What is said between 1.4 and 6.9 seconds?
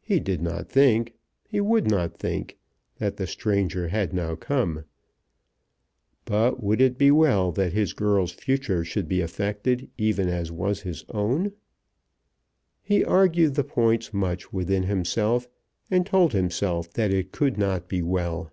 he would not think, that the stranger had now come; but would